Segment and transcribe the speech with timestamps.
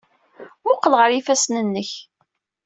[0.61, 1.91] Mmuqqel ɣer yifassen-nnek.